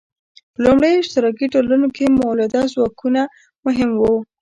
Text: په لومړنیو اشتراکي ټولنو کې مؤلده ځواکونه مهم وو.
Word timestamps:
په 0.53 0.59
لومړنیو 0.65 1.01
اشتراکي 1.03 1.47
ټولنو 1.53 1.87
کې 1.95 2.05
مؤلده 2.17 2.61
ځواکونه 2.73 3.21
مهم 3.65 3.89
وو. 4.01 4.15